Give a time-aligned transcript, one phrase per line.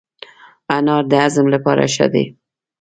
[0.75, 2.25] انار د هضم لپاره ښه دی.